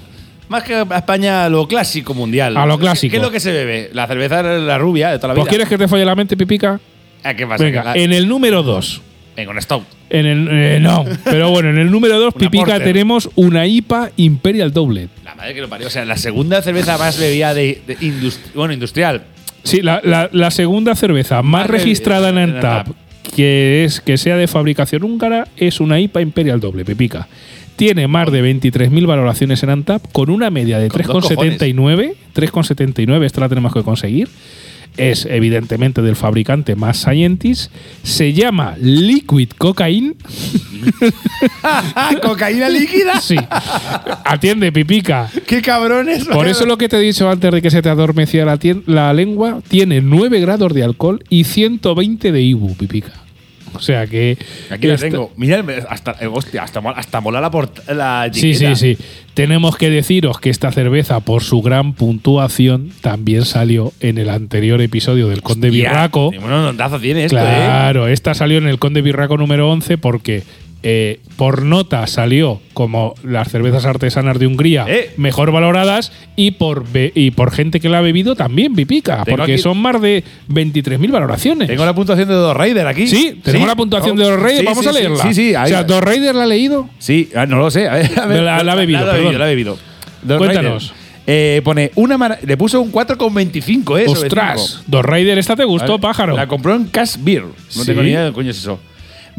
[0.50, 2.58] Más que a España, lo clásico mundial.
[2.58, 3.12] A lo ¿Qué- clásico.
[3.12, 3.90] ¿Qué es lo que se bebe?
[3.94, 5.50] La cerveza la rubia de toda la Pues vida.
[5.50, 6.80] quieres que te folle la mente, Pipica?
[7.24, 7.64] Ah, ¿Qué pasa?
[7.64, 9.02] Venga, la- en el número 2.
[9.36, 9.84] Venga, un stout.
[10.10, 12.84] En el, eh, no, pero bueno, en el número 2, Una Pipica, Porter.
[12.84, 15.10] tenemos una IPA Imperial Doublet.
[15.24, 15.88] La madre que lo parió.
[15.88, 19.24] O sea, la segunda cerveza más bebida de, de industri- bueno, industrial.
[19.64, 22.96] Sí, la, la- la segunda cerveza más Más registrada en en Antap Antap.
[23.36, 27.28] que es que sea de fabricación húngara es una IPA Imperial Doble, Pipica.
[27.76, 32.14] Tiene más de 23.000 valoraciones en Antap con una media de Con dos 3,79.
[32.36, 34.28] 3,79, esta la tenemos que conseguir.
[34.98, 37.72] Es evidentemente del fabricante Mass Scientist.
[38.04, 40.16] Se llama Liquid Cocaine.
[42.22, 43.20] ¿Cocaína líquida?
[43.22, 43.38] Sí.
[44.26, 45.30] Atiende, Pipica.
[45.48, 46.26] ¡Qué cabrones!
[46.26, 49.14] Por eso lo que te he dicho antes de que se te adormecía la, la
[49.14, 53.14] lengua, tiene 9 grados de alcohol y 120 de IBU, pipica.
[53.74, 54.38] O sea que.
[54.70, 55.32] Aquí la tengo.
[55.38, 57.50] Mira, hasta, eh, hostia, hasta, mola- hasta mola la,
[57.94, 58.98] la Sí, sí, sí.
[59.34, 64.82] Tenemos que deciros que esta cerveza, por su gran puntuación, también salió en el anterior
[64.82, 66.32] episodio del Conde Birraco.
[66.32, 66.64] Bueno,
[67.00, 67.42] tiene esto, ¿eh?
[67.42, 70.44] Claro, esta salió en el Conde Birraco número 11 porque
[70.82, 75.12] eh, por nota salió como las cervezas artesanas de Hungría Eh.
[75.18, 79.58] mejor valoradas y por, y por gente que la ha bebido también pipica, Tengo porque
[79.58, 81.68] son más de 23.000 valoraciones.
[81.68, 83.08] Tengo la puntuación de Dos Rider aquí.
[83.08, 85.24] sí, tenemos la puntuación de los Raiders, Sí, vamos sí, a leerla.
[85.24, 85.56] Sí, sí.
[85.56, 86.90] o sea, ¿Dos Raiders la ha leído?
[86.98, 87.88] Sí, ah, no lo sé.
[87.90, 88.44] A ver, a ver.
[88.44, 89.38] La- la ha bebido, La, perdón.
[89.38, 89.78] la he bebido.
[90.24, 90.84] Dos Cuéntanos.
[90.84, 91.00] Rider.
[91.32, 94.06] Eh, pone una le puso un 4,25, ¿eh?
[94.08, 94.82] Ostras.
[94.88, 96.36] Dos Raiders, esta te gustó, pájaro.
[96.36, 97.44] La compró en Cash Beer.
[97.44, 97.86] No Sí.
[97.86, 98.80] tengo ni idea de coño es eso.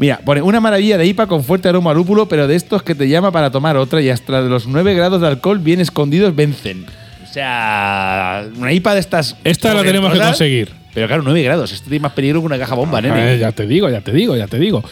[0.01, 2.95] Mira, pone una maravilla de IPA con fuerte aroma a lúpulo, pero de estos que
[2.95, 6.35] te llama para tomar otra y hasta de los 9 grados de alcohol bien escondidos
[6.35, 6.87] vencen.
[7.23, 9.37] O sea, una IPA de estas.
[9.43, 10.69] Esta la tenemos que conseguir.
[10.95, 11.71] Pero claro, 9 grados.
[11.71, 13.35] Esto tiene más peligro que una caja bomba, nene.
[13.35, 14.83] Eh, ya te digo, ya te digo, ya te digo.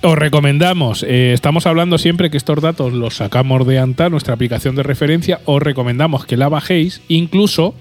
[0.00, 4.74] Os recomendamos, eh, estamos hablando siempre que estos datos los sacamos de ANTA, nuestra aplicación
[4.74, 7.74] de referencia, os recomendamos que la bajéis, incluso,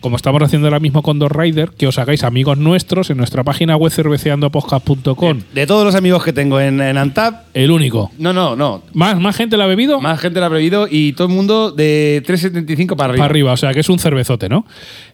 [0.00, 3.44] como estamos haciendo ahora mismo con Dos Rider, que os hagáis amigos nuestros en nuestra
[3.44, 5.40] página web cerveceandopodcast.com.
[5.54, 8.10] De todos los amigos que tengo en, en Antap, El único.
[8.18, 8.82] no, no, no.
[8.94, 10.00] ¿Más, ¿Más gente la ha bebido?
[10.00, 13.24] Más gente la ha bebido y todo el mundo de 3,75 para arriba.
[13.24, 14.64] Para arriba, o sea que es un cervezote, ¿no?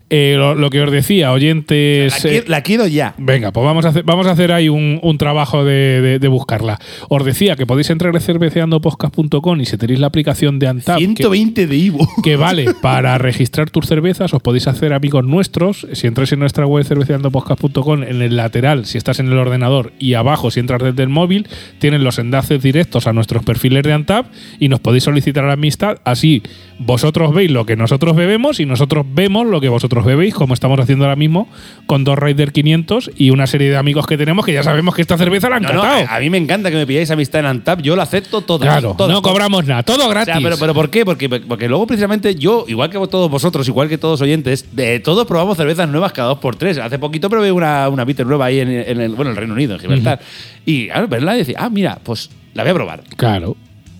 [0.08, 2.24] Eh, lo, lo que os decía, oyentes.
[2.24, 3.14] La, eh, la quiero ya.
[3.18, 6.28] Venga, pues vamos a hacer, vamos a hacer ahí un, un trabajo de, de- de
[6.28, 6.78] buscarla.
[7.08, 11.04] Os decía que podéis entrar a cerveceandopodcast.com y si tenéis la aplicación de Antap, que,
[11.06, 12.08] 120 de Ivo.
[12.22, 15.86] que vale para registrar tus cervezas, os podéis hacer amigos nuestros.
[15.92, 20.14] Si entráis en nuestra web cerveceandopodcast.com, en el lateral, si estás en el ordenador, y
[20.14, 24.26] abajo, si entras desde el móvil, tienen los enlaces directos a nuestros perfiles de Antap
[24.60, 25.98] y nos podéis solicitar la amistad.
[26.04, 26.42] Así
[26.78, 30.78] vosotros veis lo que nosotros bebemos y nosotros vemos lo que vosotros bebéis, como estamos
[30.78, 31.48] haciendo ahora mismo
[31.86, 35.02] con dos Rider 500 y una serie de amigos que tenemos que ya sabemos que
[35.02, 37.80] esta cerveza la han No, a, mí me encanta que me pidáis amistad en Antap.
[37.80, 38.58] Yo lo acepto todo.
[38.58, 40.34] Claro, no cobramos nada, todo O gratis.
[40.34, 41.04] sea, pero, pero ¿por qué?
[41.04, 45.26] Porque, porque luego precisamente yo, igual que todos vosotros, igual que todos oyentes, de todos
[45.26, 46.78] probamos cervezas nuevas cada dos por tres.
[46.78, 49.74] Hace poquito probé una, una bitter nueva ahí en, en el, bueno, el Reino Unido,
[49.74, 50.20] en Gibraltar.
[50.64, 53.02] Y claro, verla y decir, ah, mira, pues la voy a probar.
[53.16, 53.56] Claro.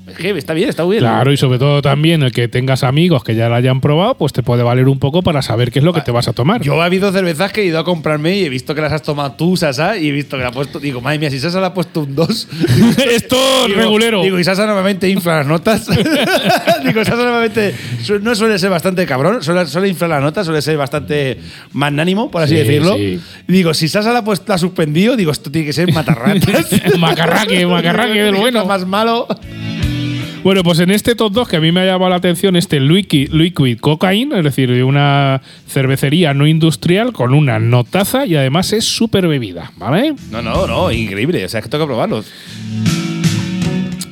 [0.07, 1.01] Está bien, está bien.
[1.01, 4.33] Claro, y sobre todo también el que tengas amigos que ya la hayan probado, pues
[4.33, 6.63] te puede valer un poco para saber qué es lo que te vas a tomar.
[6.63, 9.03] Yo ha habido cervezas que he ido a comprarme y he visto que las has
[9.03, 10.79] tomado tú, Sasa, y he visto que la ha puesto.
[10.79, 12.29] Digo, madre mía, si Sasa le ha puesto un 2.
[13.11, 14.23] Esto es Digo, regulero.
[14.23, 15.87] Digo, y Sasa normalmente infla las notas.
[16.85, 20.63] digo, Sasa normalmente su- no suele ser bastante cabrón, suele, suele inflar las notas, suele
[20.63, 21.39] ser bastante
[21.73, 22.95] magnánimo, por así Sí, decirlo.
[22.97, 23.21] sí.
[23.49, 26.67] Digo, si Sasa la ha, puesto, la ha suspendido, digo, esto tiene que ser matarratas.
[26.99, 28.65] Macarraque, macarraque del bueno.
[28.67, 29.27] más malo.
[30.47, 32.79] Bueno, pues en este top 2 que a mí me ha llamado la atención este
[32.79, 38.73] Liquid, Liquid Cocaine, es decir, de una cervecería no industrial con una notaza y además
[38.73, 40.15] es súper bebida, ¿vale?
[40.31, 41.45] No, no, no, increíble.
[41.45, 42.27] O sea, es que tengo que probarlos.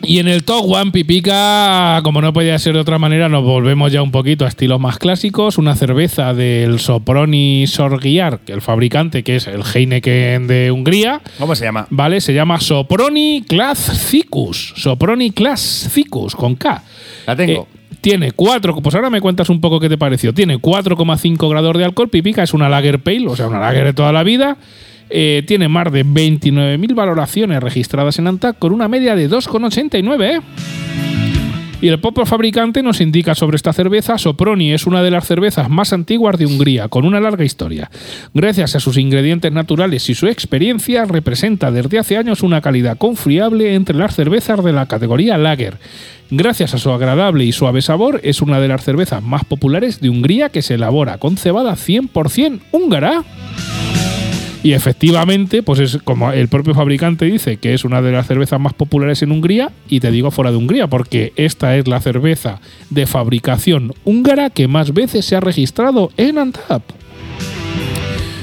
[0.07, 3.91] Y en el top one, Pipica, como no podía ser de otra manera, nos volvemos
[3.91, 5.59] ya un poquito a estilos más clásicos.
[5.59, 11.55] Una cerveza del Soproni Sorgiar, que el fabricante, que es el Heineken de Hungría, ¿Cómo
[11.55, 11.87] se llama?
[11.91, 12.21] ¿vale?
[12.21, 14.75] Se llama Soproni Classicus.
[14.77, 16.83] Soproni Classicus, con K.
[17.27, 17.67] La tengo.
[17.71, 20.35] Eh, tiene 4, pues ahora me cuentas un poco qué te pareció.
[20.35, 23.93] Tiene 4,5 grados de alcohol, Pipica, es una lager pale, o sea, una lager de
[23.95, 24.59] toda la vida.
[25.11, 30.41] Eh, tiene más de 29.000 valoraciones registradas en ANTAC con una media de 2,89, ¿eh?
[31.85, 35.69] Y el propio fabricante nos indica sobre esta cerveza, Soproni es una de las cervezas
[35.69, 37.91] más antiguas de Hungría, con una larga historia.
[38.33, 43.75] Gracias a sus ingredientes naturales y su experiencia, representa desde hace años una calidad confiable
[43.75, 45.77] entre las cervezas de la categoría Lager.
[46.31, 50.09] Gracias a su agradable y suave sabor, es una de las cervezas más populares de
[50.09, 53.25] Hungría que se elabora con cebada 100% húngara.
[54.65, 58.59] Y efectivamente, pues es como el propio fabricante dice que es una de las cervezas
[58.59, 62.61] más populares en Hungría, y te digo fuera de Hungría, porque esta es la cerveza
[62.89, 66.83] de fabricación húngara que más veces se ha registrado en Antap.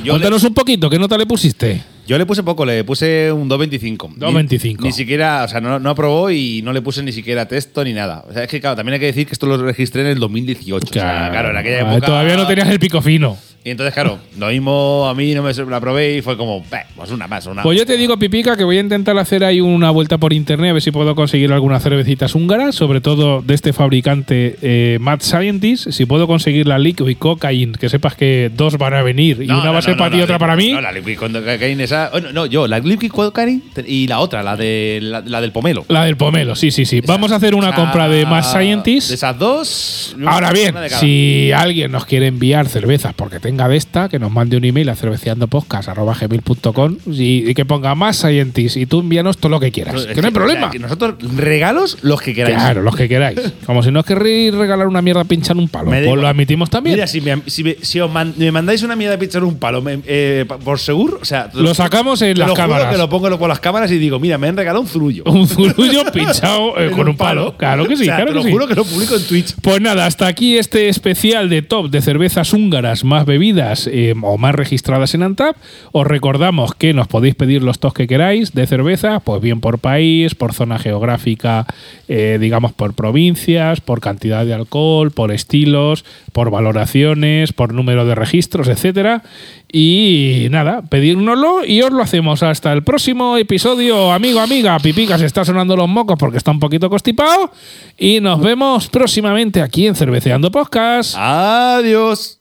[0.03, 1.81] Yo Cuéntanos un poquito, ¿qué nota le pusiste?
[2.07, 4.15] Yo le puse poco, le puse un 2.25.
[4.17, 4.77] 2.25.
[4.81, 7.83] Ni, ni siquiera, o sea, no, no aprobó y no le puse ni siquiera texto
[7.83, 8.25] ni nada.
[8.29, 10.19] O sea, es que, claro, también hay que decir que esto lo registré en el
[10.19, 10.85] 2018.
[10.87, 12.05] O sea, claro, en aquella Ah, época.
[12.07, 13.37] Todavía no tenías el pico fino.
[13.63, 16.79] Y entonces, claro, lo mismo a mí no me la probé y fue como, "Beh,
[16.95, 19.61] pues una más, una Pues yo te digo, Pipica, que voy a intentar hacer ahí
[19.61, 23.53] una vuelta por internet a ver si puedo conseguir algunas cervecitas húngaras, sobre todo de
[23.53, 25.91] este fabricante eh, Mad Scientist.
[25.91, 29.57] Si puedo conseguir la Liquid Cocaine, que sepas que dos van a venir y No,
[29.57, 30.71] una no, va a ser no, para ti y otra para mí.
[30.71, 32.09] No, la liquid cocaine esa.
[32.19, 35.85] no, no, yo, la liquid cocaine y la otra, la, de, la, la del pomelo.
[35.87, 36.97] La del pomelo, sí, sí, sí.
[36.97, 39.11] Esa- Vamos a hacer una esa- compra de Mad De Scientist.
[39.11, 40.15] esas dos.
[40.25, 44.31] Ahora bien, de si alguien nos quiere enviar cervezas porque tenga de esta, que nos
[44.31, 49.49] mande un email a cerveceandopodcast.com y, y que ponga más Scientist y tú envíanos todo
[49.49, 50.05] lo que quieras.
[50.05, 50.71] Que no hay o sea, problema.
[50.79, 52.55] nosotros regalos los que queráis.
[52.55, 53.39] Claro, los que queráis.
[53.65, 55.89] Como si no os querréis regalar una mierda pinchar un palo.
[55.89, 56.95] Pues lo admitimos también.
[56.95, 59.81] Mira, si, me, si, me- si os man- me mandáis una mierda pinchar un palo
[59.81, 62.91] me- eh, por seguro, o sea, Lo sacamos en las lo juro cámaras.
[62.91, 65.23] que lo pongo por las cámaras y digo, mira, me han regalado un zurullo.
[65.25, 67.55] un zurullo pinchado eh, con un palo.
[67.57, 68.51] Claro que sí, O sea, claro te que lo sí.
[68.51, 69.55] juro que lo publico en Twitch.
[69.61, 74.37] Pues nada, hasta aquí este especial de top de cervezas húngaras más bebidas eh, o
[74.37, 75.55] más registradas en Antap.
[75.91, 79.79] Os recordamos que nos podéis pedir los tops que queráis de cerveza, pues bien por
[79.79, 81.65] país, por zona geográfica,
[82.07, 88.13] eh, digamos por provincias, por cantidad de alcohol, por estilos, por valoraciones, por número de
[88.13, 89.23] registros, etcétera.
[89.71, 92.43] Y nada, pedírnoslo y os lo hacemos.
[92.43, 94.77] Hasta el próximo episodio, amigo, amiga.
[94.79, 97.51] Pipica se está sonando los mocos porque está un poquito constipado.
[97.97, 101.15] Y nos vemos próximamente aquí en Cerveceando Podcast.
[101.17, 102.37] Adiós.